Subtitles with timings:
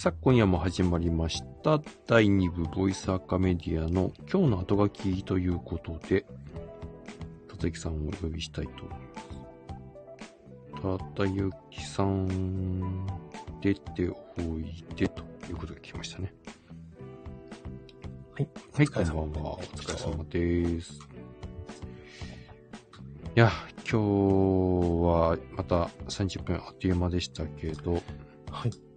[0.00, 1.82] さあ、今夜も始まりました。
[2.06, 6.24] 第2部ボイスアカメディアの今日の後書きということで、
[7.48, 8.98] たたきさんをお呼びしたいと思い
[10.82, 11.04] ます。
[11.16, 13.08] たたゆきさん、
[13.60, 16.32] 出ておいでということが来ましたね。
[18.36, 18.48] はい。
[18.74, 19.54] はい、お疲れ様こんばんは。
[19.54, 20.92] おです疲れ様です。
[20.94, 21.00] い
[23.34, 27.94] や、今日はまた30分あっという間でしたけど、
[28.52, 28.87] はい。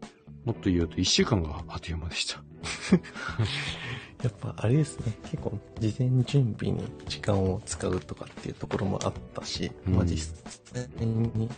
[0.46, 2.42] もっと言うと1週間があっという間でした。
[4.24, 10.36] やっぱあれですね、結構事前準備に時間を使うとかっていうところもあったし、うんまあ実
[10.74, 11.50] 際に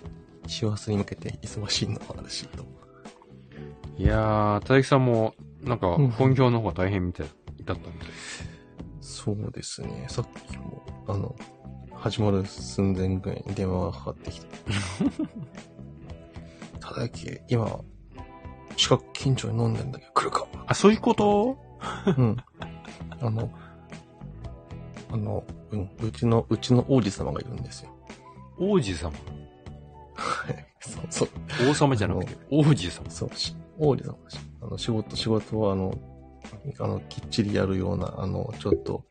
[0.47, 2.65] 師走に向けて忙しいのもあるしと。
[3.97, 7.27] いやー、たたきさんも、なんかうん本業の方が大変みたい
[7.63, 8.07] だったみたい。
[9.01, 11.35] そうですね、さっきも、あの、
[11.93, 14.47] 始まる寸前ぐらいに電話がかかってきて。
[16.79, 17.79] ただき、今、
[18.83, 21.57] 近く近所に飲んでんだけど来るかあ、そういうこと？
[22.17, 22.35] うん。
[23.21, 23.49] あの、
[25.09, 27.95] あの、うん、うちの、うちの王子様がいるんですよ。
[28.59, 29.13] 王子様？
[30.15, 30.67] はい。
[30.81, 31.29] そう、そう。
[31.69, 33.09] 王様じゃなくて、王子様？
[33.09, 34.17] そう、し王子様
[34.61, 35.97] あの、仕事、仕事は、あの、
[36.79, 39.05] あの、きっちりやるような、あの、ちょっと、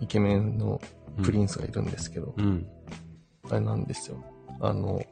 [0.00, 0.80] イケメンの
[1.22, 2.66] プリンスがいるんですけど、うん。
[3.50, 4.24] あれなんですよ。
[4.60, 5.02] あの、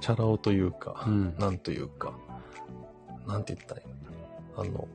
[0.00, 1.36] チャラ男というか、うん。
[1.38, 2.12] なんというか、
[3.26, 4.62] なんて言ったらいいの？
[4.62, 4.88] あの、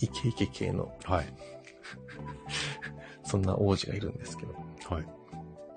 [0.00, 1.26] イケイケ系の、はい。
[3.24, 4.54] そんな王子がいるんですけど、
[4.88, 5.02] はい。
[5.02, 5.06] い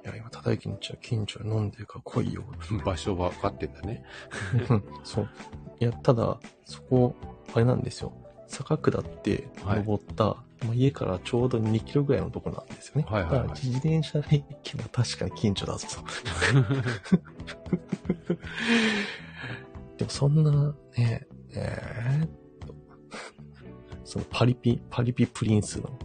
[0.07, 2.43] や、今、ただきんちは近所に飲んでるから来いよ。
[2.85, 4.03] 場所分かってんだね。
[4.69, 5.29] う んそう。
[5.79, 7.15] いや、ただ、そこ、
[7.53, 8.13] あれなんですよ。
[8.47, 10.25] 坂下って登った、
[10.65, 13.05] まあ家からちょうど2キロぐらいのとこなんですよね。
[13.07, 16.03] はいはいはいだから自転車で行けば確かに近所だぞと。
[19.99, 22.29] でもそんな、ね、えーっ
[22.65, 22.73] と、
[24.05, 25.99] そのパリピ、パリピプリンスの、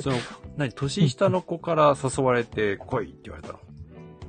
[0.00, 0.16] その、
[0.56, 3.60] 何、年下の子から誘われて来いって言われたの？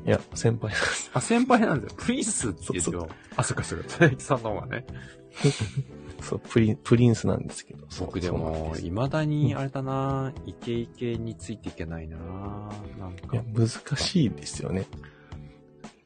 [0.05, 1.09] いや、先輩なんです。
[1.15, 1.93] あ、先輩なんだよ。
[1.97, 4.85] プリンスって言うそうと、あ、そっかそっか、たたきさんの方がね。
[6.21, 7.87] そう、プリン、プリンスなんですけど。
[7.99, 12.17] 僕でも、そうなんです未だに、あれだな、イケイケについていけないな
[12.99, 13.43] なんかいや、。
[13.55, 13.67] 難
[13.97, 14.85] しいですよね。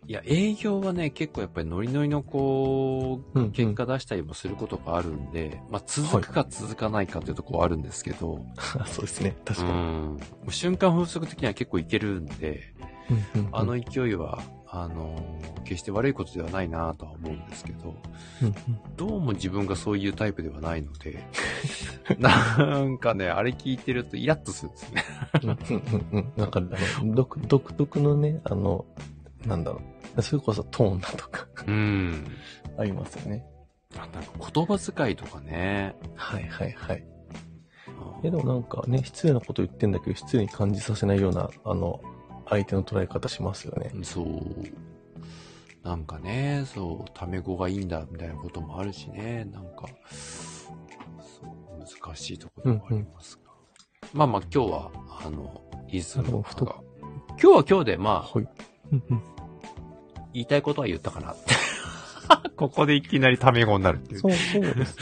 [0.09, 8.43] いや、営業はね、結構やっぱりノリノリのこう、うんうん結果出したりもすることがあるんで、まあ続くか続かないかというところはあるんですけど、
[8.87, 9.35] そうですね。
[9.45, 10.17] 確うかに。
[10.47, 12.73] う瞬間風速的には結構いけるんで、
[13.11, 17.93] うんうんうんあの勢いは、あの、決して悪いことではないなとは思うんですけど、
[18.41, 18.55] うんうん
[18.97, 21.23] どうも自分がそういうタイプではないので、
[22.17, 25.03] なんかね、あれ聞いてるとイラッとするんですね。
[25.43, 25.57] うんうん
[26.11, 26.33] うんうん。
[26.35, 26.61] なんか、
[27.03, 28.85] 独特のね、あの、
[29.45, 29.98] なんだろう。
[30.21, 32.25] それこそトーンだとかうん。
[32.77, 33.45] ありますよね。
[33.95, 35.95] あなんか言葉遣いとかね。
[36.15, 36.97] はいはいはい。
[36.97, 42.01] うんえ、でもなんかね、失礼なこと言ってんだけど、失礼に感じさせないような、あの、
[42.49, 43.91] 相手の捉え方しますよね。
[44.03, 44.27] そう。
[45.83, 53.51] なんかね、そう、タメ語がいいんだ、みたいなこともあるしね、なんか、そう、難しいところでもありますが。
[54.13, 54.91] まあまあ今日は、
[55.25, 56.75] あの、リズムとが。
[57.29, 58.47] 今日は今日で、まあ、はい。
[58.91, 59.38] うんうん
[60.33, 61.53] 言いたいことは言ったかなって。
[62.55, 64.19] ここでいきなりタメ語になるっていう。
[64.19, 64.97] そう、そうです。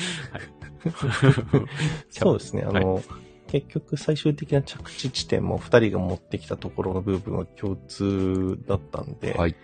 [2.09, 2.63] そうですね。
[2.63, 3.03] あの、
[3.47, 9.33] 結局最終的な着地地点も二人が持ってきたところの部分は共通だったんで。
[9.33, 9.55] はい。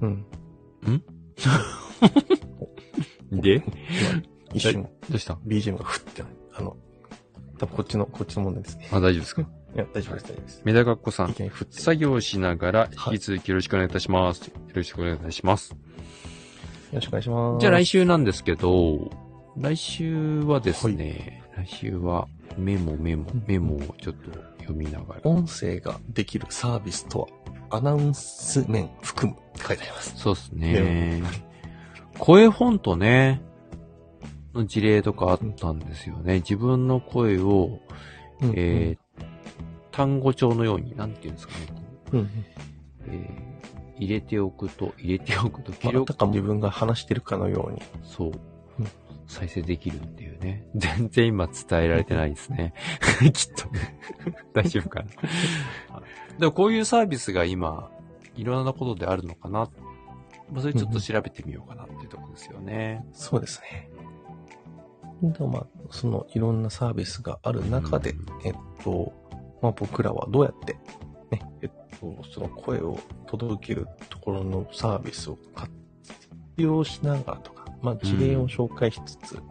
[0.00, 0.24] うん。
[3.32, 3.56] で？
[3.56, 6.34] 今一瞬どうした？BGM がふってなる。
[6.54, 6.76] あの、
[7.58, 8.88] 多分こっちの、こっちの問題ですね。
[8.92, 9.48] あ、大丈夫ですか？
[9.74, 10.62] いや、大丈夫です、大丈夫です。
[10.64, 11.34] メダカッコさん。
[11.70, 14.46] 作業しながら、はい引き続きよろしくお願いいたします。
[14.48, 15.70] よろしくお願いいたします。
[15.70, 15.76] よ
[16.94, 17.60] ろしくお願いします。
[17.60, 19.10] じゃあ来週なんですけど、
[19.56, 24.30] 来週はですね、来週はメモメモうん、メモをちょっと
[24.60, 25.20] 読みながら。
[25.24, 27.28] 音声ができるサービスと
[27.68, 30.14] は、アナウンス面含むって書いてあります。
[30.16, 31.22] そうですね。
[32.18, 33.42] 声フォントね、
[34.54, 36.36] の事例とかあったんですよね。
[36.36, 37.80] 自分の声を、
[38.40, 39.07] うんえー
[39.98, 41.66] 単語帳のように、なんていうんですかね。
[42.12, 42.28] うんうん
[43.08, 43.48] えー
[44.00, 47.82] 入れておくと、入れておくと、まあ、あたかも自分が話してるかのように。
[48.04, 48.34] そううん。
[49.26, 50.64] 再生できるっていうね。
[50.76, 52.74] 全然今伝えられてないですね。
[53.34, 53.98] きっとね。
[54.54, 55.06] 大丈夫かな。
[56.38, 57.90] でもこういうサービスが今、
[58.36, 59.68] いろんなことであるのかな。
[60.52, 63.04] まあ、それちょっと調べてみようかなっていうところですよね。
[63.12, 63.90] そうですね。
[65.22, 68.54] でもまあ、そのいろんなサービスがある中で、うんえっ
[68.84, 69.12] と、
[69.62, 70.74] まあ僕らはどうやって、
[71.30, 71.70] ね、えっ
[72.00, 75.70] と、その声を届けるところのサービスを活
[76.56, 79.42] 用しながらとか、まあ事例を紹介しつつ、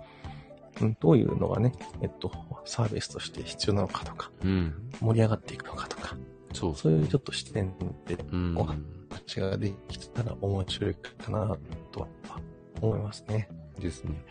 [0.81, 2.31] うん、どういうのがね、えっと、
[2.65, 4.74] サービスとして必要なのかとか、うん。
[5.00, 6.18] 盛り上がっていくのかとか、
[6.54, 7.74] そうそういうちょっと視点
[8.06, 8.57] でうん。
[8.57, 11.57] お話ができたら面白いかな
[11.92, 12.07] とは
[12.81, 13.50] 思いますね。
[13.80, 14.24] ですね。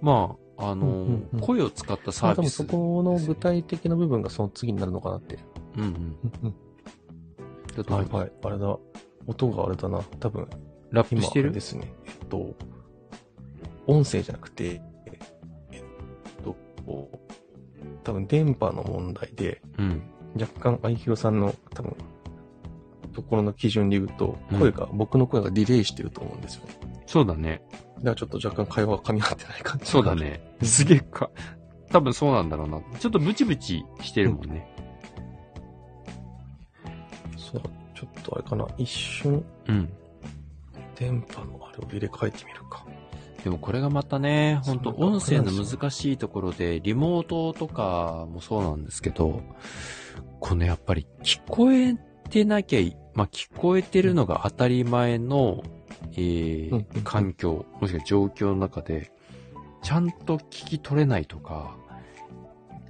[0.00, 2.56] まあ、あの、うんうんうん声を使ったサービス。
[2.56, 5.38] そこの具体的な部分がその次になるのかなって。
[5.76, 5.88] うんうん。
[5.88, 6.54] うんうん
[7.76, 8.32] だとはいはい。
[8.44, 8.78] あれだ。
[9.26, 10.00] 音があれだな。
[10.18, 10.58] 多分、今
[10.90, 11.52] ラップしてる？
[11.52, 11.92] ですね。
[12.04, 12.54] えっと、
[13.86, 14.80] 音声じゃなくて、
[15.70, 16.56] えっと、
[18.02, 20.02] 多分電波の問題で、うん。
[20.38, 21.96] 若干、愛弘さんの多分、
[23.12, 26.62] ところの基準で言うと、うん声が、僕の声がディレイしてると思うんですよ。
[27.10, 27.60] そうだね。
[27.96, 29.86] だからちょっと若干会話が噛み合ってない感じ。
[29.86, 30.14] そうだ。
[30.14, 30.40] ね。
[30.62, 31.28] すげえか。
[31.90, 32.80] 多分そうなんだろうな。
[33.00, 34.72] ちょっとブチブチしてるもんね。
[37.36, 37.62] そう、
[37.96, 38.64] ちょっとあれかな。
[38.78, 39.88] 一瞬、うん。
[40.94, 42.86] 電波のあれを入れ替えてみるか。
[43.42, 49.42] でもこれがまたね、本当そう音声の難しいところで、リモートとかもそうなんですけど、
[50.38, 51.96] このやっぱり聞こえ
[52.28, 55.64] てなきゃい、まあ、聞こえてるのが当たり前の、
[56.12, 59.12] えーうんうん環境、もしくは状況の中で、
[59.82, 61.76] ちゃんと聞き取れないとか、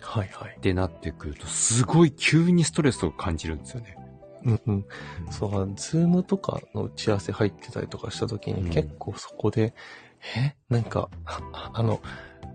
[0.00, 0.60] はいはいっ。
[0.60, 3.96] てなってくると、すごい急にストレスを感じるんですよね。
[4.44, 4.86] うんうん。
[5.30, 9.74] そう、ズームとかの打ち合わせ入ってたりとかした時に、うん結構そこで、
[10.36, 10.54] え？
[10.68, 12.00] なんか、ああの、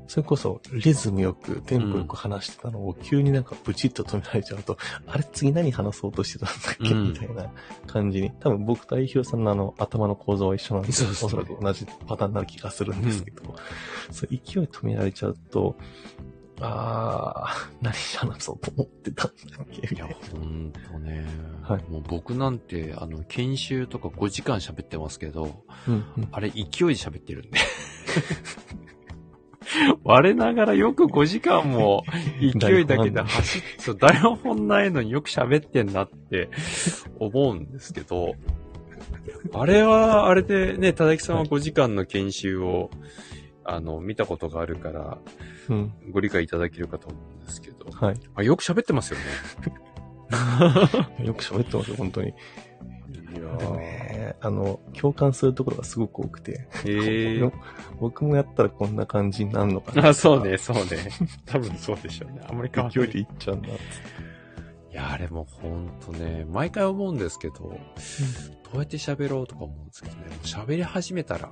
[0.07, 7.52] それこそリズムよく、テンポよく話してたのを急になんかブチッと止められちゃうと、あれ次何話そうとしてたんだっけ、うんみたいな
[7.88, 8.31] 感じに。
[8.40, 13.56] 多分僕と愛弘さんのあの頭の構造は一緒なんで、そうそうおそらく同じパターンになる気がするんですけど、
[14.12, 15.75] そう勢い止められちゃうと、
[16.62, 19.88] あー、何話そうと思ってたんだっけ？
[19.92, 21.25] みいやたいな。、ほんとね。
[21.63, 27.58] はいもう僕なんて、あの、研修とか5時間喋ってますけど、うんうんあれ勢いで喋ってるんで。
[30.04, 32.04] 我ながらよく5時間も
[32.40, 36.50] 勢いだけで走っ、そう、台本ないのによく喋ってんなって
[37.20, 38.36] 思うんですけど、
[39.54, 42.90] あれは、あれでね、田崎さんは5時間の研修を、
[43.64, 45.18] あの、見たことがあるから、
[45.70, 45.94] うん。
[46.12, 48.20] ご理解いただけるかと思うんですけど、はい。
[48.36, 49.26] あよく喋ってますよね。
[51.26, 52.30] よく喋ってますよ、本当に。
[52.30, 52.34] い
[53.38, 54.05] やでもね、
[54.46, 57.52] あの、共感するところがすごく多くて、へえ。
[58.00, 60.10] 僕もやったらこんな感じになるのかな。
[60.10, 61.10] あ、そうね、そうね。
[61.46, 62.42] 多分そうでしょうね。
[62.48, 62.72] あんまり。
[62.92, 63.82] 勢いでいっちゃうんだって。
[64.92, 67.78] いや、あれもうほんとね、毎回思うんですけど、ど
[68.76, 71.52] うやって喋ろうとか思うんですけどね、喋り始めたら、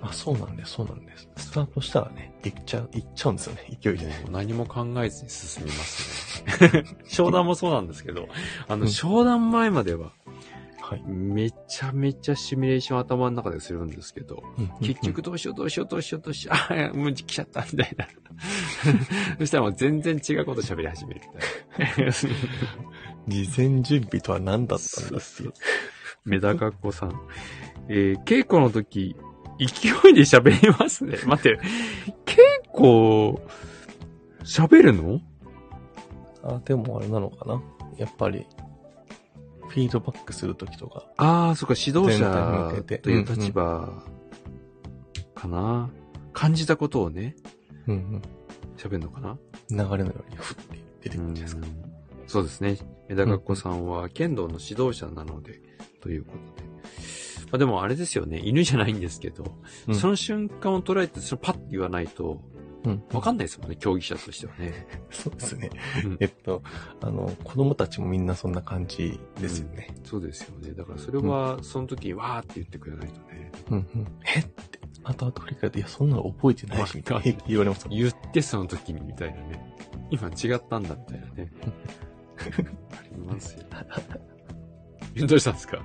[0.00, 1.28] あ、そうなんです、そうなんです。
[1.36, 4.24] スタートしたらね、いっちゃう、いっちゃうんですよね、勢いでね。
[4.30, 6.84] 何も考えずに進みますね。
[7.06, 8.28] 商談もそうなんですけど、
[8.66, 10.12] あの、うん商談前までは、
[10.90, 11.02] はい。
[11.06, 14.42] めちゃめちゃシミュレーション頭の中でするんですけど、
[14.80, 18.08] 結局、どうしようどうしようどうしようどうしよう、あ、もう来ちゃったみたいな。
[19.38, 21.20] そしたらもう全然違うこと喋り始める
[21.78, 22.10] みたいな。
[23.28, 25.52] 事前準備とは何だったんだっていう。
[26.24, 27.12] メダカっ子さん。
[27.88, 29.14] えー、稽古の時、
[29.58, 31.18] 勢いで喋りますね。
[31.24, 31.60] 待って、
[32.26, 32.36] 稽
[32.72, 33.40] 古、
[34.42, 35.20] 喋るの？
[36.42, 37.62] あ、でもあれなのかな
[37.96, 38.44] やっぱり、
[39.70, 41.06] フィードバックするときとか。
[41.16, 44.02] ああ、そっか、指導者という立場
[45.34, 45.90] かな。
[46.32, 47.36] 感じたことをね、
[47.86, 48.22] うん
[48.76, 49.38] 喋るのかな。
[49.70, 49.76] うん。
[49.76, 51.66] 流れのようにふって出てくるんですか。
[51.66, 51.90] うん
[52.26, 52.78] そうですね。
[53.08, 55.60] メダカっ子さんは剣道の指導者なので、
[56.00, 56.68] ということで。
[57.46, 59.56] まあでもあれですよね、犬じゃないんですけど、
[59.88, 62.40] うんその瞬間を捉えて、それパッて言わないと、
[62.84, 63.02] うん。
[63.12, 64.86] わかんないですもんね、競技者としてはね。
[65.10, 65.70] そうですね
[66.04, 66.16] うん。
[66.20, 66.62] えっと、
[67.02, 69.88] あの、子供たちもみんなそんな感じですよね。
[70.04, 70.72] そうですよね。
[70.72, 73.52] だからそれは、その時にわーって言ってくれないとね。
[73.70, 74.06] うんうん。
[74.36, 74.40] え？
[74.40, 77.86] って、後々振り返って、いや、そんなの覚えてないし、みたいな 言われます。
[77.90, 79.74] 言ってその時にみたいなね。
[80.10, 81.52] 今違ったんだみたいなね。
[82.40, 83.66] ありますよ。
[85.26, 85.82] どうしたんですか？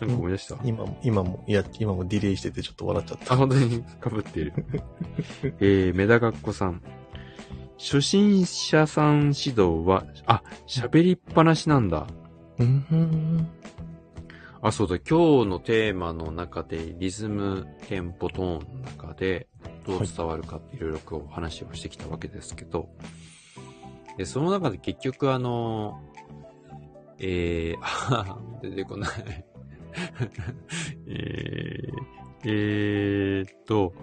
[0.00, 3.36] なんか思い出した、今も、今も、いや、今もディレイしててちょっと笑っちゃっあ、た。
[3.36, 3.68] 本当に？
[4.02, 4.52] 被っている。
[5.60, 6.82] えー、メダカッコさん。
[7.78, 12.06] 初心者さん指導は、あ、喋りっぱなしなんだ。
[12.58, 13.48] うんうん。
[14.60, 19.46] あ、そうだ、今日のテーマの中で、リズム、テンポ、トーンの中で、
[19.86, 22.88] どう伝わるかっていろいろこう話をしてきたわけですけど、
[24.16, 26.00] で、その中で結局あの、
[27.20, 29.10] えー、あ 出てこない。
[31.06, 33.94] えー、えーっと、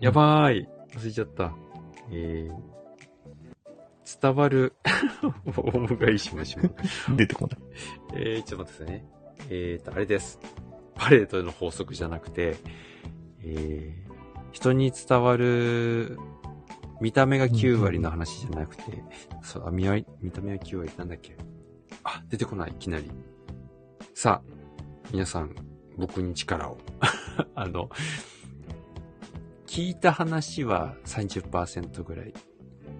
[0.00, 0.68] やばーい。
[0.94, 1.54] 忘れちゃった。
[2.10, 4.74] えー、伝わる、
[5.56, 6.74] お願いしましょう。
[7.16, 7.58] 出てこない。
[8.14, 9.06] えー、ちょっと待ってくださいね。
[9.50, 10.38] えーと、あれです。
[10.94, 12.56] パレードの法則じゃなくて、
[13.42, 16.18] えー、人に伝わる
[17.00, 18.82] 見た目が9割の話じゃなくて、
[19.42, 19.84] そう、あ見
[20.20, 21.36] 見た目は9割なんだっけ
[22.04, 23.10] あ、出てこない、いきなり。
[24.14, 24.53] さあ、
[25.12, 25.54] 皆さん、
[25.96, 26.78] 僕に力を。
[27.54, 27.88] あの、
[29.66, 32.32] 聞いた話は30%ぐらい。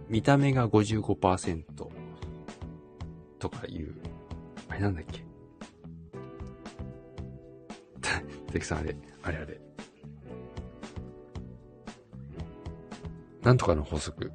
[0.09, 1.65] 見た目が55%
[3.39, 3.95] とかいう、
[4.69, 5.25] あれなんだっけ？
[8.53, 9.61] 関さんあれ、あれあれ。
[13.43, 14.31] なんとかの法則。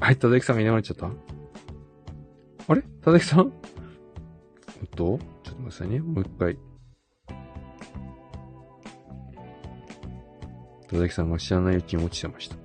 [0.00, 1.10] はい、ただきさんがいなくなっちゃった？
[2.68, 2.82] あれ？
[3.02, 3.52] ただきさん？
[4.80, 5.18] えっと、
[5.50, 6.00] ちょっと待ってくださいね。
[6.00, 6.56] もう一回。
[10.88, 12.56] ただきさんが知らないうちに落ちてました。
[12.56, 12.60] じ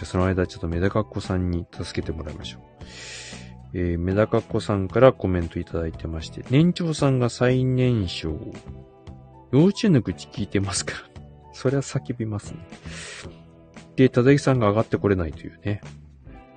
[0.00, 2.62] ゃあその間ちょっとメダカっ子さんに助けてもらいましょう。
[3.74, 8.36] えー、メダカっ子さんからコメントいただいてまして、年長さんが最年少。
[9.52, 10.98] 幼稚園の口聞いてますから。
[11.52, 12.58] そりゃ叫びますね。
[13.94, 15.80] で、ただきさんが上がってこれないというね。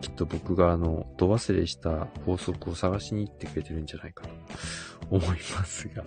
[0.01, 4.29] きっと僕があの、度忘れした法則を探しに行ってくれてるんじゃないかと
[5.09, 6.03] 思いますが。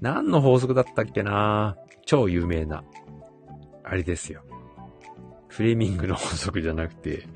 [0.00, 1.76] 何の法則だったっけな？
[2.04, 2.84] 超有名な。
[3.84, 4.42] あれですよ。
[5.48, 7.26] フレーミングの法則じゃなくて、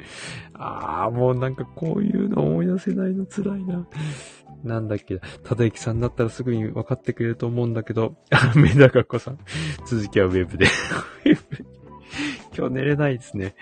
[0.53, 3.87] ああ、もうなんかこういうの思い出せないの辛いな。
[4.63, 9.39] なんだっけ、ただゆきさんだったらすぐに分かってくれると思うんだけど、あ メダカっ子さん。
[9.87, 10.67] 続きはウェブで。
[12.57, 13.55] 今日寝れないですね。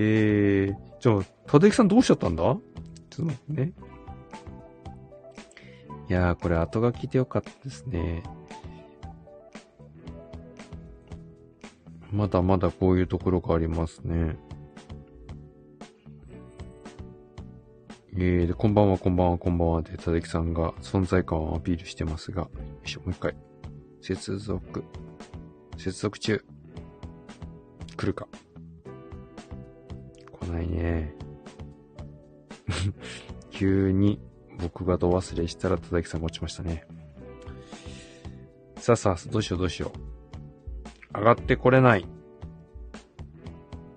[0.00, 2.42] えー、じゃあ、ただゆきさんどうしちゃったんだ？
[2.44, 2.60] ちょっ
[3.16, 3.72] と待ってね。
[6.08, 8.22] いやー、これ後書きでよかったですね。
[12.12, 14.38] まだまだこういうところがありますね。
[18.14, 22.50] えー、で、こんばんは、こんばんは、こんばんはで、ただきさんが存在感をアピールしてますが、よ
[22.84, 23.34] いしょ、もう一回。
[24.00, 24.84] 接続。
[25.76, 26.44] 接続中。
[27.96, 28.28] 来るか。
[30.48, 31.14] ないね。
[33.50, 34.20] 急に
[34.58, 36.86] 僕がど忘れしたらただきさんが落ちましたね。
[38.76, 39.92] さあさあ、どうしようどうしよ
[41.14, 41.18] う。
[41.18, 42.06] 上がってこれない。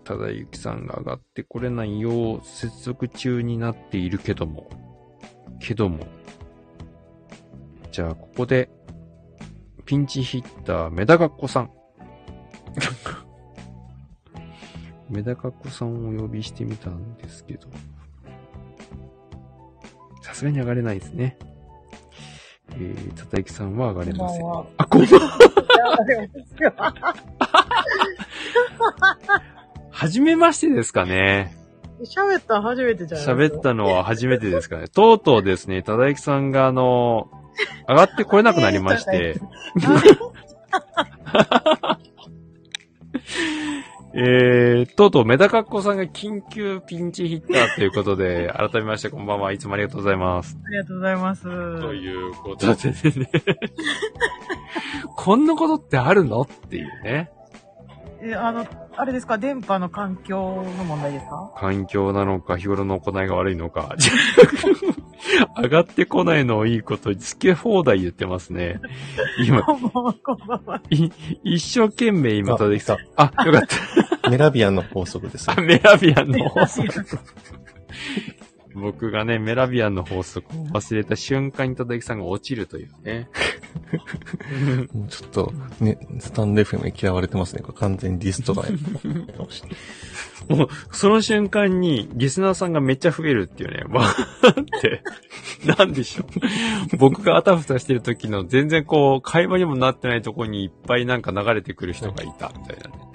[0.03, 4.69] ただゆきさんが上がってこれないよう接続中になっているけども。
[5.59, 6.05] けども。
[7.91, 8.69] じゃあ、ここで、
[9.85, 11.71] ピンチヒッター、メダカっ子さん。
[15.11, 17.67] メダカっ子さんをお呼びしてみたんですけど。
[20.21, 21.37] さすがに上がれないですね。
[22.73, 24.45] えー、たたゆきさんは上がれません。
[24.77, 25.97] あ、こんばんは。
[29.89, 31.53] はじめましてですかね。
[32.03, 34.87] 喋ったの初めてじゃない喋ったのは初めてですかね。
[34.87, 37.29] とうとうですね、ただゆきさんがあの、
[37.89, 39.35] 上がってこれなくなりまして。
[44.13, 50.57] えー、とうとうメダカっ子さんが緊急ピンチヒッターということで、 改めましてこんばんはいつもありがとうございます。
[50.65, 51.43] ありがとうございます。
[51.43, 53.31] ということでね。
[55.15, 56.41] こんなことってあるの？
[56.41, 57.31] っていうね。
[58.23, 61.51] え、あの、あれですか、電波の環境の問題ですか？
[61.57, 63.95] 環境なのか、日頃の行いが悪いのか。
[65.61, 68.79] 上がってこないのをいいこと、好き放題言ってますね。
[69.45, 70.81] 今、こんばんは、こんばんは。
[70.89, 71.09] い
[71.43, 72.97] 一生懸命今、ただきさん。
[73.15, 73.61] あ、よかっ
[74.21, 74.29] た。
[74.29, 75.47] メラビアンの法則です。
[75.61, 76.87] メラビアンの法則。
[78.75, 83.29] 僕がね、メラビアンの法則を忘れた瞬間にただきさんが落ちるというね。
[84.93, 87.61] もうちょっと、ね、スタンド FM に嫌われてますね。
[87.61, 89.45] これ完全にディストライか
[90.49, 93.83] もう、その瞬間に、リスナーさんがめっちゃ増えるっていうね。
[93.89, 95.03] わーって、
[95.65, 96.23] なんでしょ
[96.93, 96.97] う。
[96.97, 103.11] 僕があたふたしてる時の全然こう、会話にもなってないところにいっぱいなんか流れてくる人がいた、みたいなね。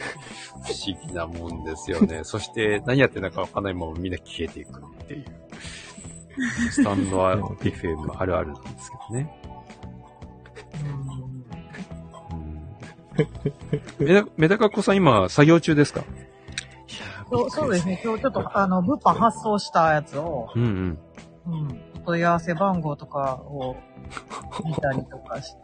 [0.66, 2.24] 不思議なもんですよね。
[2.24, 5.24] そして、何やってんだかわかんないままみんな消えていくっていう。
[6.70, 9.40] スタンドは FM あるあるなんですけどね。
[10.82, 11.36] うん
[13.98, 16.02] メダ、メダカっ子さん今、作業中ですか？
[17.30, 20.98] そうそうですね、今日ちょっと、あの、物販発送したやつを、うんうん。
[21.46, 23.76] うん、お問い合わせ番号とかを
[24.64, 25.58] 見たりとかして。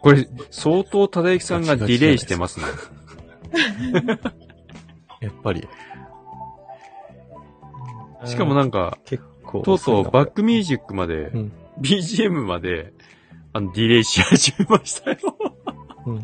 [0.00, 2.66] これ、相当、ただゆきさんがディレイしてますね。
[5.20, 5.68] やっぱり。
[8.24, 9.62] しかもなんか、結構。
[9.62, 12.92] とうとうバックミュージックまで、うん BGM まで、
[13.52, 15.18] あの、ディレイし始めましたよ。
[16.06, 16.20] うん。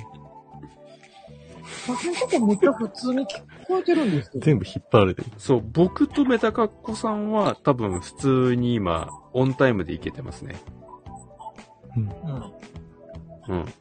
[1.88, 4.44] 私のとこめっちゃ普通に聞こえてるんですけど。
[4.44, 5.28] 全部引っ張られてる。
[5.38, 10.56] そう、僕とメタカッコさんは多分普通に今、オンタイムでいけてますね。
[11.96, 12.10] うん。
[13.48, 13.64] うん。
[13.64, 13.72] で、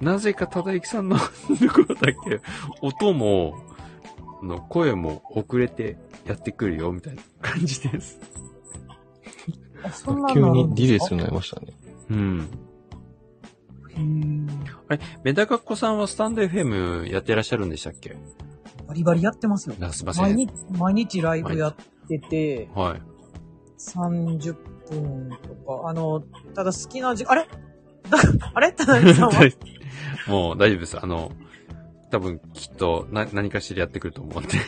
[0.00, 1.24] なぜか忠之さんの と
[1.72, 2.40] ころだけ、
[2.80, 3.54] 音も、
[4.42, 5.96] あの、声も遅れて
[6.26, 8.18] やってくるよ、みたいな感じです。
[9.84, 11.72] あそんな急のあるにリレーんですかスになりましたね。
[12.10, 12.48] うん。
[14.88, 18.16] あれ、メタカッコさんはスタンド FM やってらっしゃるんでしたっけ？
[18.86, 19.76] バリバリやってますよ。
[19.80, 20.24] あすいません。
[20.24, 21.74] 毎日、毎日ライブやっ
[22.08, 23.02] てて、はい。
[23.78, 24.54] 30
[24.90, 26.20] 分とか、あの、
[26.54, 27.42] ただ好きな時あれ？
[27.42, 27.48] だ
[28.54, 28.72] あれ？
[28.72, 29.40] ただきさんは？
[30.28, 30.98] もう大丈夫です。
[31.02, 31.32] あの、
[32.10, 34.50] 多分きっとな何かしらやってくると思うんで。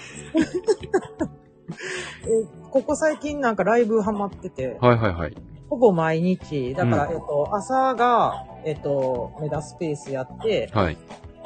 [2.25, 5.37] えここ最近なんかライブハマってて、はいはいはい。
[5.69, 10.97] ほぼ毎日、だから、うんえっと、朝が、えっと、メダスペースやって、はい。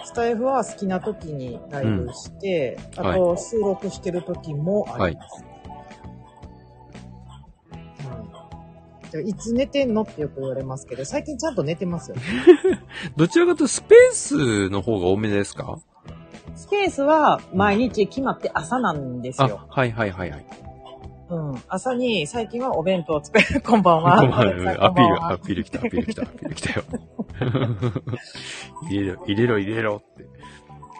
[0.04, 5.44] スタイフは好きな時にライブして、うんあと収録してる時もあります。
[9.26, 10.02] いつ寝てんの？
[10.02, 12.16] ってよく言われますけど、最近ちゃんと寝てますよ。
[13.16, 15.78] どちらかというとスペースの方が多めですか？
[16.56, 19.60] スペースは毎日決まって朝なんですよ。
[19.68, 20.46] あ、はいはいはいはい。
[21.30, 21.62] うん。
[21.68, 23.60] 朝に最近はお弁当を作る。
[23.62, 24.18] こんばんは。
[24.18, 26.84] こんばんはアピール、アピール来た、アピール来た、アピール来たよ。
[28.90, 30.26] 入れろ、入れろ、入れろって。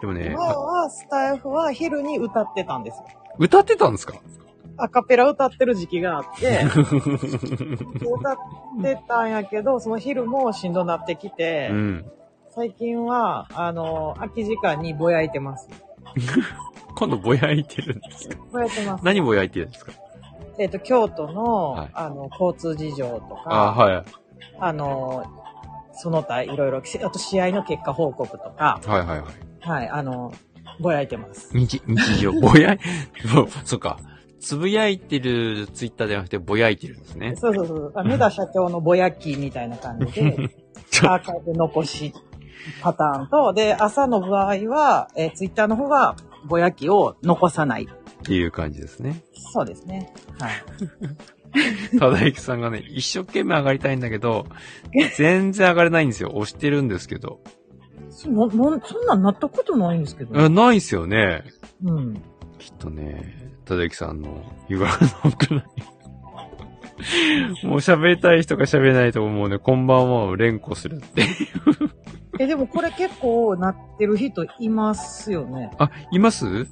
[0.01, 3.05] でもね前、はスタイフは昼に歌ってたんですよ。
[3.37, 4.15] 歌ってたんですか？
[4.81, 6.63] アカペラ歌ってる時期があって、
[8.05, 8.37] 歌っ
[8.81, 12.11] てたんやけど、その昼もしんどなってきて、うん。
[12.49, 15.67] 最近は、あの、空き時間にぼやいてます。
[16.97, 18.37] 今度ぼやいてるんですか？
[18.51, 19.05] ぼやいてます。
[19.05, 19.91] 何ぼやいてるんですか？
[20.57, 24.03] えっ、と、京都の、はいあの、交通事情とか、あ、はい。
[24.59, 25.23] あの、
[25.93, 29.23] その他いろいろ、あと試合の結果報告とか、はいはいはい。
[29.61, 30.33] はい、あの、
[30.79, 31.49] ぼやいてます。
[31.57, 32.79] 日、日常、ぼやい、
[33.63, 33.99] そっか。
[34.39, 37.35] つぶやいてるツイッターじゃなくてぼやいてるんですね。
[37.35, 37.91] そうそうそう。
[37.95, 40.49] あ 目田社長のぼやきみたいな感じで、
[41.03, 42.13] アーカイブ残し
[42.81, 47.83] パターンと、で、朝の場合は、えーツイッターの方は、ぼやきを残さない。
[47.83, 49.21] っていう感じですね。
[49.33, 50.13] そうですね。
[50.39, 51.97] はい。
[51.97, 54.45] ただゆきさんがね、一生懸命上がりたいんだけど、
[55.17, 56.31] 全然上がれないんですよ。
[56.33, 57.39] 押してるんですけど。
[58.09, 60.37] そももそんなんなったことないんですけど。
[60.39, 61.43] あないっすよね。
[61.83, 62.13] うん。
[62.57, 64.91] きっとね、ただゆきさんの湯柄
[65.23, 65.63] のくらい。
[67.67, 71.23] もう喋りたい人が喋れないと思うね、こんばんはを連呼するって。
[72.39, 75.69] え、でもこれ結構なってる人いますよね。
[75.77, 76.67] あ、います？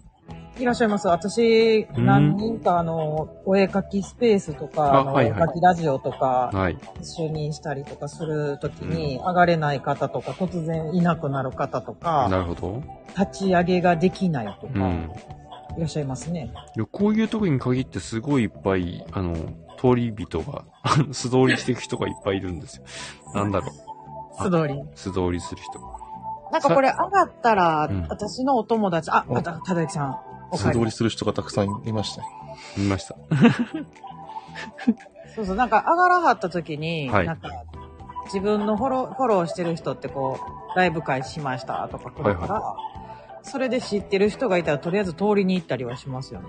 [0.57, 1.07] いらっしゃいます。
[1.07, 2.05] 私、うん？
[2.07, 6.77] 何人かあの、お絵描きスペースとか、お絵描きラジオとか、はい。
[6.99, 12.83] 一緒にしたりとかするときに、上がれない方とか、突然いなくなる方とか、なるほど。
[13.15, 15.11] 立ち上げができないとか、うん。
[15.77, 16.51] いらっしゃいますね。
[16.75, 19.35] いやこういう時に限ってすごいいっぱい、あの、
[19.77, 20.65] 通り人が、
[21.13, 22.83] 素通りしていく人がいっぱいいるんですよ。
[23.35, 23.69] なんだろう。
[24.39, 24.73] あ 素通り。
[24.95, 25.79] 素通りする人。
[26.51, 30.17] なんかこれ上がったら、うん私のお友達、あ、おあた、ただゆきさん、
[30.51, 32.27] お素通りする人がたくさんいましたね。
[32.77, 33.15] 見ました。
[35.35, 37.49] そうそう、なんか上がらはった時に、はいなんか、
[38.25, 40.39] 自分のフォロー、フォローしてる人ってこ
[40.73, 42.77] う、ライブ会しましたとか来るから、は
[43.47, 46.47] それで知ってる人がいたら、とりあえず通りに行ったりはしますよね。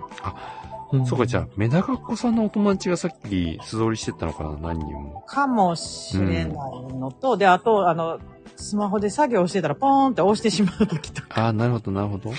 [1.06, 5.22] そうか、じゃあ、メダカっ子さんのお友達がさっき素通りしてったのかな、何人も。
[5.26, 8.18] かもしれないのと、で、あと、あの、
[8.56, 12.30] スマホで作業してたら、ポーンって押してしまう時とかああ、なるほど、なるほど。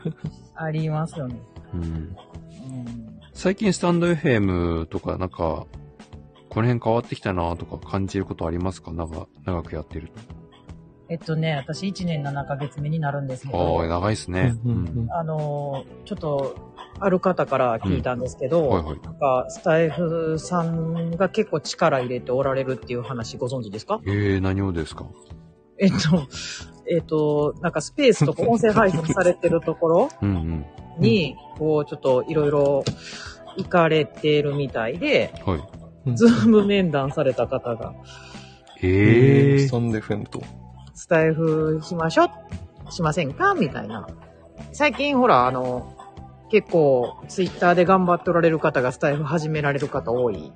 [0.54, 1.40] ありますよね。
[1.74, 1.82] うん。
[1.82, 2.16] うん
[3.34, 5.36] 最近スタンド FM とか、なんか、
[6.48, 10.10] この辺変わってきたなとか感じることありますか長長くやってる
[11.10, 13.58] えっとね、私1年7ヶ月目になるんですけと。
[13.58, 14.54] ああ、ど、長いですね。
[15.10, 16.56] あの、ちょっと、
[17.00, 19.00] ある方から聞いたんですけど、はいはい。
[19.00, 24.00] なんか、スタイフさんが結構力入れておられるっていう話ご存知ですか？
[24.04, 25.06] えー、何をですか？
[25.78, 25.96] えっと、
[26.90, 30.66] えっと、なんかスペースとか音声配信されてるところ うんうん。
[30.98, 32.84] に、こう、ちょっといろいろ
[33.56, 36.14] 行かれてるみたいで、はい。
[36.16, 37.94] ズーム面談された方が、
[38.82, 40.42] ええスタンド FM と。
[40.98, 42.24] スタイフしましょ
[42.88, 43.54] うしませんか？
[43.54, 44.08] みたいな。
[44.72, 45.94] 最近ほら、あの、
[46.50, 50.52] 結構、ツイッターで頑張っておられる方がスタイフ始められる方多い。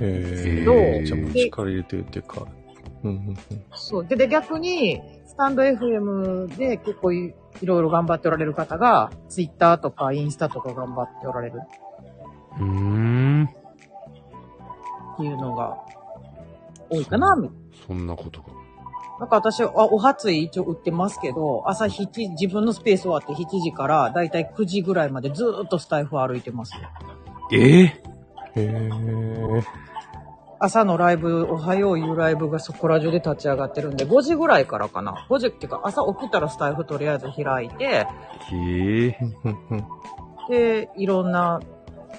[0.00, 0.76] えどう？
[0.76, 2.46] ー、じゃあもう力入れてるっていうか。
[3.04, 3.36] うんうんうん。
[3.72, 4.06] そう。
[4.06, 11.60] で、で逆に、スタンド FM で結構いいろいろ頑張っておられる方が、ツイッターとかインスタとか頑張っておられる
[12.58, 13.44] うーん。
[13.44, 15.78] っていうのが
[16.90, 17.50] 多いかな、み
[17.86, 18.48] そんなことが。
[19.20, 26.80] なんか私、あ、お初い一応売ってますけど、朝7時、自分のスペース終わって7時からだいたい9時ぐらいまでずーっとスタイフ歩いてますよ。
[27.52, 28.00] ええへ
[28.56, 29.62] え。
[30.58, 35.26] 朝のライブ、おはよういうライブがそこら中で立ち上がってるんで、5時ぐらいからかな。
[35.28, 39.18] 5時っていうか、朝起きたらスタイフとりあえず開いて、へえ
[40.48, 41.60] で、いろんな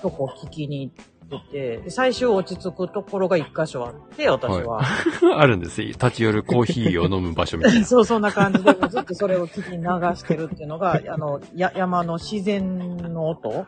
[0.02, 4.82] とこ聞きに行ってて、で最終落ち着くところが一箇所あって、私は。
[5.38, 5.90] あるんですよ。
[5.90, 7.86] 立ち寄るコーヒーを飲む場所みたいな。
[7.86, 9.84] そう、そんな感じで、ずっとそれを聞き流
[10.16, 13.66] してるっていうのが、 あの、や、山の自然の音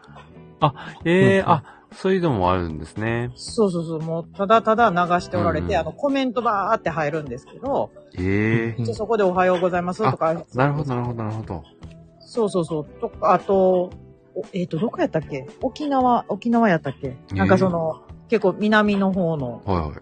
[1.04, 3.32] ええうんあ、そういうのもあるんですね。
[3.36, 11.64] そうそうそう、もうただただ流しておられて、うんあの、コメントバーって入るんですけど、ええうんじゃあそこでおはようございますとか、なるほど、なるほど、なるほど。
[12.20, 12.86] そうそうそう。
[13.00, 13.92] とか、あと、お
[14.54, 15.48] えっ、と、どこやったっけ？
[15.62, 17.16] 沖縄、沖縄やったっけ？
[17.34, 20.00] なんかその、結構南の方のはいはい。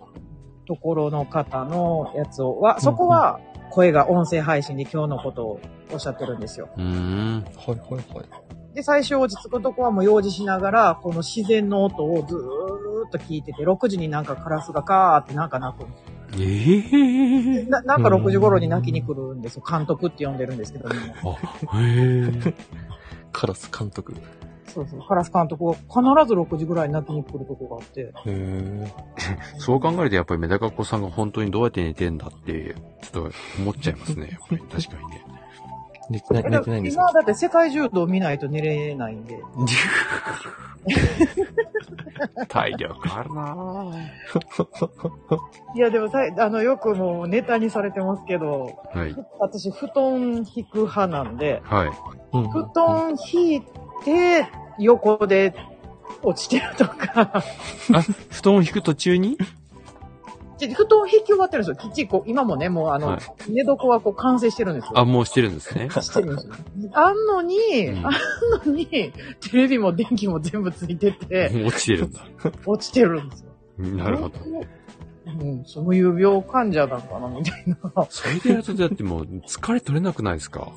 [0.66, 5.60] ところの方のやつを、は、そこは声が音声配信で今日のことを
[5.92, 6.70] おっしゃってるんですよ。
[6.78, 7.44] うーん。
[7.44, 8.76] はいはいはい。
[8.76, 16.14] で、最初落ち着くとこはもう用事しながら、この自然の音をずーっと聞いてて、6時になんかカラスがカーってなんか鳴くんですよ。
[16.36, 19.64] ええななんか6時頃に泣きに来るんですよ。
[19.70, 21.14] 監督って呼んでるんですけど、みんな。
[21.14, 22.54] あ、へえ。
[23.32, 24.16] カラス監督。
[24.68, 25.04] そうそう。
[25.08, 25.84] カラス監督が必
[26.28, 28.02] ず6時ぐらいに泣きに来るとこがあって。
[28.02, 28.94] へえ。
[29.60, 34.30] そう考えるとやっぱりメダカっ子さんが本当にどうやって寝てんだって、ちょっと思っちゃいますね。
[34.32, 35.26] やっぱり確かにね。
[36.10, 39.40] 寝てない、寝てないんですか今だって世界柔道見ないと寝れないんで。
[42.50, 43.94] 体力あるなぁ。
[45.76, 49.16] いや、でもさい、あの、よくもうネタにされてますけど、はい。
[49.40, 51.88] 私、布団引く派なんで、はい。
[52.34, 53.62] うん布団引い
[54.04, 54.48] て、
[54.80, 55.54] 横で
[56.24, 57.44] 落ちてるとか、
[57.94, 59.38] あ、布団を引く途中に？
[60.70, 61.90] ち布団引き終わってるんですよ。
[61.90, 63.20] きっちりこう、今もね、もうあの、はい
[63.52, 64.92] 寝床はこう完成してるんですよ。
[64.96, 65.90] あ、もうしてるんですね。
[65.90, 66.54] してるんですよ。
[66.94, 68.14] あんのに、うんあん
[68.68, 69.12] のに、テ
[69.54, 72.26] レビも電気も全部ついてて、 落ちてるんだ。
[72.66, 73.50] 落ちてるんですよ。
[73.98, 74.36] なるほど。
[75.26, 78.06] うん、そういう病患者なんかな、みたいな。
[78.10, 80.72] それでやるとだってもう疲れ取れなくないですか？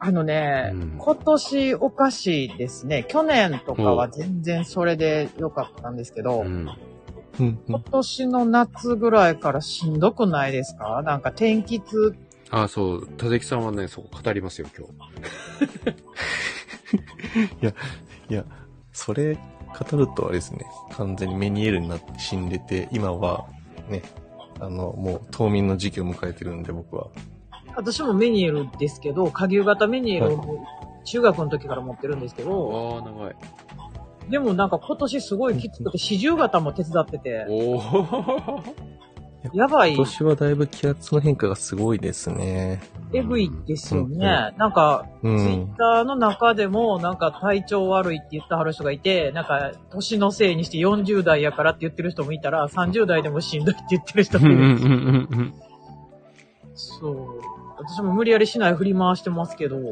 [0.00, 3.04] あのね、うん今年おかしいですね。
[3.08, 6.68] 去年とかは全然それで良かったんですけど、うん。
[7.40, 11.02] うんうん今年の夏ぐらいからしんどくないですか？
[11.04, 12.14] なんか天気痛、
[12.50, 13.06] あ、そう。
[13.06, 14.92] 田崎さんはね、そこ語りますよ、今日。
[18.30, 18.44] いや、
[18.92, 19.34] それ
[19.90, 23.46] 語るとあれですね、完全にメニエールになって死んでて、今は
[23.88, 24.02] ね、
[24.60, 27.08] あの、もう冬眠の時期を迎えてるんで僕は。
[27.76, 30.64] 私もメニエルですけど、下牛型メニエルを
[31.04, 33.36] 中学の時から持ってるんですけど、ああ、長い。
[34.30, 38.62] でもなんか今年すごいきつくて、四十型も手伝ってて、おお。
[39.54, 42.80] やばい今、年はだいぶ気圧の変化がすごいですね。
[43.14, 44.52] えぐいですようんうんね。
[44.58, 45.74] なんか、うツイッん。
[45.76, 54.56] ターの中でも、なんか体調悪いって言ったはる人がいて、なんか、年のせいにして40代やからって言ってる人もいたら、30代でもしんどいって言ってる人もいる。
[54.56, 55.54] うんうんうんうん。
[56.74, 57.40] そう。
[57.78, 59.76] 私も無理やりしない振り回してますけど、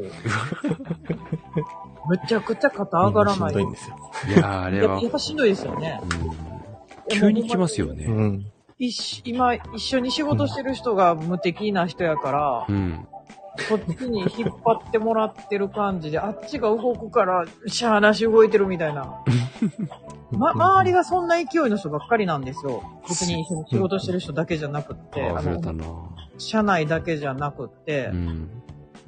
[2.09, 3.53] めちゃくちゃ肩上がらない。
[3.53, 3.97] しんどいんですよ。
[4.27, 5.99] いやー、あれはやっぱしんどいですよね。
[6.03, 6.57] うん
[7.09, 8.05] 急に来ますようね。
[8.05, 8.45] ん。
[8.79, 13.07] 一緒今、一緒に仕事してる人が無敵な人やから、うん。
[13.69, 19.23] こっちに引っ張ってもらってる感じで、あっちが動くから、しゃーなし動いてるみたいな。
[20.31, 22.83] ま、周りがそんな勢いの人ばっかりなんですよ。
[23.07, 25.85] 別に一緒に仕事してる人だけじゃなくって、あの、な
[26.37, 28.49] 社内だけじゃなくってう、ん。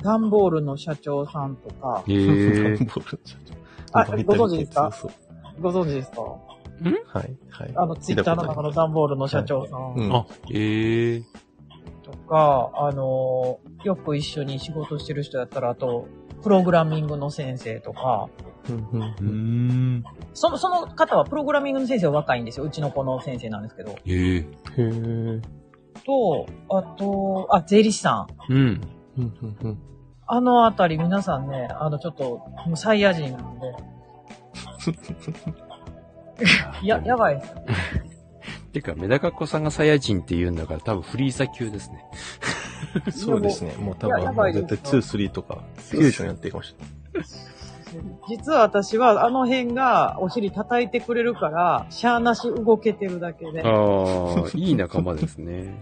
[0.01, 2.77] 段ボールの社長さんとか、へえ。
[3.91, 4.91] あご存知ですか？
[4.91, 5.11] そう
[5.61, 6.21] ご存知ですか？
[6.21, 6.37] は
[7.21, 7.71] い、はい。
[7.75, 11.21] あの、ツイッターの中の段ボールの社長さうんんあ、へえ。
[12.03, 16.07] とか、あの、よく一緒に仕事してる人やったら、あと、
[16.41, 18.29] プログラミングの先生とか、
[18.69, 18.73] う
[19.25, 20.03] ん。
[20.33, 22.65] その、その方はプログラミングの先生は若いんですよ。
[22.65, 23.91] うちの子の先生なんですけど。
[23.91, 24.37] へえ。
[24.37, 25.41] へー
[26.05, 28.53] と、あと、あ、税理士さん。
[28.53, 28.81] うん。
[29.19, 29.79] うんうんうん
[30.31, 32.23] あのあたり皆さんね、あのちょっと、
[32.67, 33.73] もうサイヤ人なんで。
[36.87, 37.55] や、やばいです。
[38.73, 42.05] てか、メダカっ子さんがサイヤ人って言うんだから多分フリーザ級ですね。
[43.11, 43.73] そうですね。
[43.79, 46.75] もう多分、ばいです絶対2、3とか、フュージョンやっていいかもし
[47.13, 47.27] れない。
[48.29, 53.63] 実は私はあの辺がお尻叩いてくれるから、しゃーなし動けてるだけで。
[53.63, 55.73] ああ、いい仲間ですね。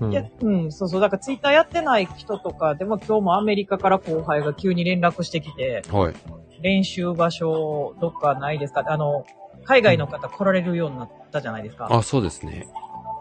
[0.00, 1.00] うんいや、うん、そうそう。
[1.00, 6.14] だからツイッターやってない人とかでも今日もアメリカから後輩が急に連絡してきて、はい。
[6.62, 8.84] 練習場所どっかないですか？
[8.86, 9.24] あの、
[9.64, 11.88] 海外の方来られるようになったじゃないですか。
[11.90, 12.66] あ、そうですね。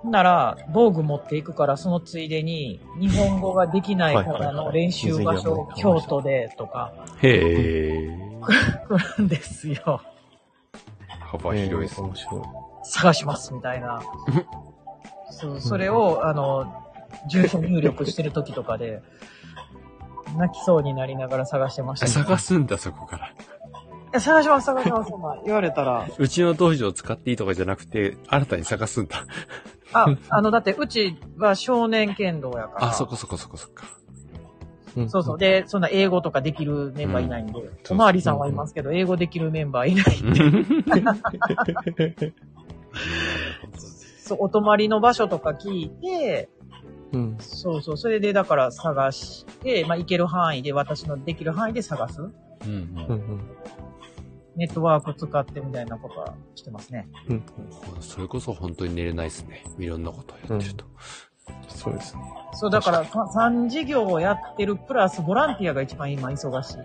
[0.04, 8.18] なら、道具持っていくから、そのついでに、日本語ができない方の練習場所、京都でとか、へえ。
[8.88, 10.02] 来るんですよ。
[11.22, 12.06] 幅広いです い。
[12.84, 14.00] 探します、みたいな。
[15.36, 16.74] そう、それを、あの、
[17.30, 19.02] 住所入力してる時とかで、
[20.38, 23.18] 泣きそうになりながら探してました、探すんだ、そこか
[24.14, 24.20] ら。
[24.20, 25.12] 探します、探します、
[25.46, 26.08] 言われたら。
[26.18, 29.26] うちの道場を使っていいとかじゃなくて、新たに探すんだ。
[29.94, 32.86] あ、あの、だって、うちは少年剣道やから。
[32.88, 33.86] あ、そこそこそこそこか。
[34.98, 35.38] うんそうそう。
[35.38, 40.06] で、そんな英語とかできるメンバーいないんで、んおまわりさんはいますけど、英語できるメンバーいない。
[44.26, 46.50] そう、お泊まりの場所とか聞いて、
[47.14, 47.38] うん。
[47.40, 52.22] そうそう、それでだから探して、まあ行ける範囲で、私のできる範囲で探す。
[52.22, 52.32] うん
[52.64, 53.42] うんうん。
[54.56, 57.08] ネットワーク使ってみたいなことはしてますね。
[57.30, 57.44] うん。
[58.02, 59.64] それこそ本当に寝れないですね。
[59.78, 60.86] いろんなことをやってると。
[61.68, 62.22] そうですね。
[62.54, 66.78] そう、だから、さ三事業をやってるプラス、ボランティアが一番今忙しい。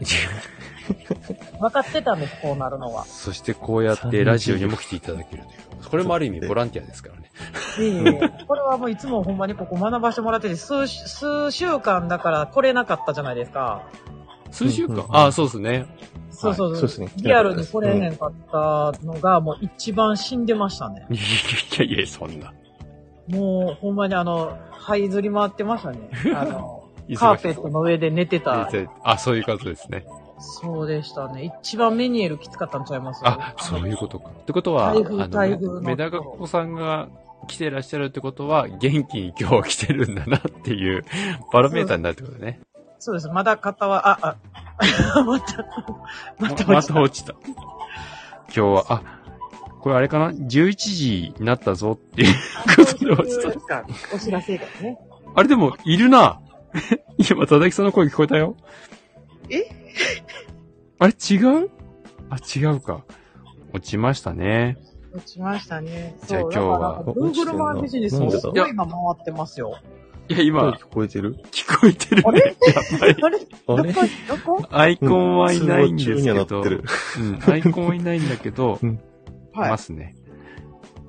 [1.60, 3.04] 分かってたんです、こうなるのは。
[3.04, 5.88] そしてこうやってラジオにも来ていただけるという。
[5.88, 7.30] これもある意味ボランティアですからね。
[7.78, 13.82] いえいえこれはもういつもほんまにここ学ばしてもらってて、数、数週間だから来れなかったじゃないですか。
[14.50, 15.86] 数週間、うんうんああ、そうですね。
[16.30, 21.06] そうそうそうですねリアルに来れへんかったのが、もう一番死んでましたね。
[21.10, 21.16] い
[21.78, 22.52] やいや、そんな。
[23.30, 26.10] もう、ほんまにあの、這いずり回ってましたね。
[26.34, 26.84] あの、
[27.16, 28.68] カーペットの上で寝てた。
[29.02, 30.04] あ、そういうことですね。
[30.38, 31.52] そうでしたね。
[31.62, 33.20] 一番メニエルきつかったんちゃいます？
[33.24, 34.30] あ、そういうことか。
[34.30, 37.08] ってことは、あのの、メダカ子さんが
[37.46, 41.04] 来てらっしゃるってことは、元気に今日は来てるんだなっていう、
[41.52, 42.60] バロメーターになるってことね。
[42.98, 43.28] そうです。
[43.28, 44.36] まだ方は、あ、あ、
[45.24, 45.66] また、
[46.38, 47.34] またま落ちたた落ちた。
[48.44, 49.02] 今日は、あ、
[49.80, 52.34] これあれかな ?11 時になったぞっていう
[52.76, 53.84] ことで落ちた。
[54.14, 54.98] お知らせがね。
[55.34, 56.40] あれでも、いるな
[57.16, 58.56] 今、ただきさんの声聞こえたよ。
[59.48, 59.64] え？
[60.98, 61.70] あれ違う？
[62.28, 63.04] あ、違うか。
[63.72, 64.76] 落ちましたね。
[65.12, 66.16] 落ちましたね。
[66.26, 69.78] じゃあ今日は Google マンビジネスすごい今回ってますよ。
[70.28, 71.36] いや、今声、聞こえてる？
[71.50, 72.24] 聞こえてるね。
[72.26, 72.56] あれ？
[73.20, 73.38] あれ？
[73.88, 74.64] どこ？
[74.70, 76.84] アイコンはいないんですけど、ってる
[77.18, 79.00] うん、アイコンはいないんだけど、うん
[79.68, 79.78] ま。
[79.78, 80.14] すね。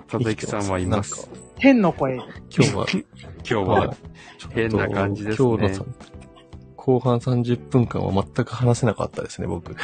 [0.08, 1.30] ただきさんはいます。
[1.58, 2.16] 天の声。
[2.16, 2.28] 今
[2.66, 3.04] 日は、 今
[3.44, 3.96] 日は、
[4.50, 5.86] 変な感じですね今日のさ
[6.84, 9.76] 後半30分間は全く話せなかったですね、僕。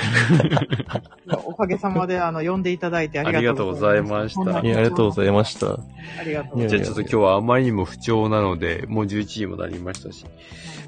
[1.45, 4.39] おかげさまで、あの、呼んでいただいてありがとうございます。
[4.39, 6.19] ありがとうございましたありがとうございました。
[6.19, 6.69] ありがとうございます。
[6.69, 10.25] じゃあちょっと今日はあまりにも不調なので、もう11時もなりましたし。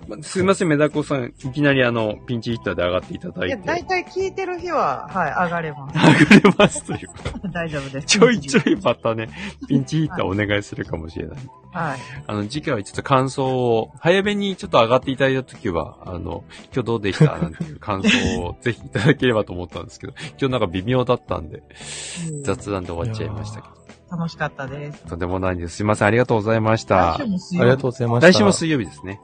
[0.08, 1.26] まあすいません、メダコさん。
[1.26, 3.68] いきなりあの、ピンチヒッターで上がっていただいいや、て。
[3.68, 5.96] 大体聞いてる日は、はい、上がれます。
[5.96, 7.48] 上がれますということ。
[7.54, 8.08] 大丈夫です。
[8.08, 9.30] ちょいちょいまたね、
[9.68, 11.38] ピンチヒッターお願いするかもしれない。
[11.38, 11.48] はい。
[11.72, 25.06] あの、次回はちょっと感想を、早めにちょっと上がっていただいたときは、あの、今日どうでしたなんていう感想をぜひいただければと思ったんですけど、 今日なんか微妙だったんで、うん雑談で終わっちゃいましたけど、楽しかったです。
[25.06, 25.78] とんでもないんです。
[25.78, 27.28] すいません、ありがとうございました来週。
[27.28, 28.32] も水ありがとうございました。
[28.32, 29.22] 来週も水曜日ですね。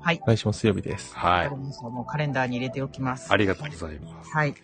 [0.00, 0.20] はい。
[0.26, 1.16] 来週も水曜日です。
[1.16, 3.32] はいもうカレンダーに入れておきます。
[3.32, 4.30] ありがとうございます。
[4.30, 4.54] はい。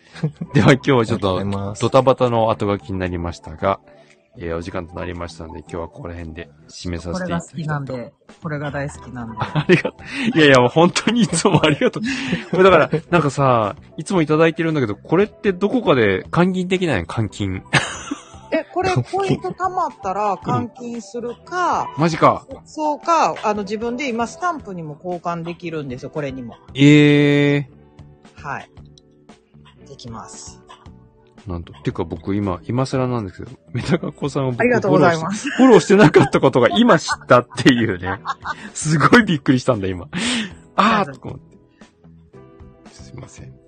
[0.53, 3.79] では今日はちょっとドタバタの後書きになりましたが、
[4.37, 9.37] えーお時間となりましたので、今日はここら辺で締めさこせていただきたいれが好きなんで、これが大好きなんで。
[9.39, 9.95] ありがと
[10.35, 10.37] う。
[10.37, 12.03] いやいや、もう本当にいつもありがとう。
[12.51, 17.07] これだから、なんかさ、いつもいただいてるんだけど、これってどこかで換金できないの？
[17.07, 17.63] 換金。
[18.51, 22.47] え、これポイント貯まったら換金するか、マジか。
[22.65, 26.55] そうか、あの自分で今スタンプにも交換できるんですよ、これにも。
[26.73, 27.69] ええ
[28.35, 28.69] はい。
[29.87, 30.63] できます。
[31.49, 31.53] ー。
[31.53, 31.73] なんと。
[31.83, 35.49] てか僕今、今更なんですけど、メタカコさんを僕ありがとうございます。
[35.51, 38.19] フォローしてなかったことが今知ったっていうね。
[38.73, 40.07] すごいびっくりしたんだ、今。
[40.75, 41.57] あーとか思って。
[42.91, 43.59] すいません。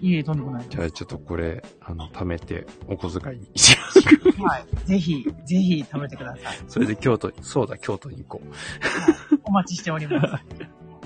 [0.00, 3.48] いいえ、とんでもないでじゃあちょっとこれ、あの、貯めてお小遣いに。
[4.44, 4.86] はい。
[4.86, 6.58] ぜひ、ぜひ食べてください。
[6.68, 9.40] それで京都、そうだ、京都に行こう。
[9.44, 10.34] お待ちしております。
[10.34, 10.42] あ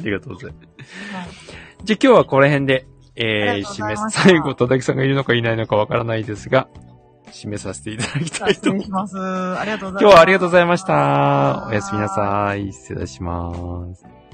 [0.02, 0.62] りがとうございま
[1.32, 1.52] す。
[1.84, 6.68] じゃあ今日はこの辺で、えー、ありがとうご締め、ざいました最後、戸崎さんがいるのかいないのかわからないですが、
[7.32, 9.18] 締めさせていただきたい失と思います。
[9.18, 10.02] ありがとうございます。
[10.02, 11.66] 今日はありがとうございました。
[11.68, 12.72] おやすみなさい。
[12.72, 14.27] 失礼します。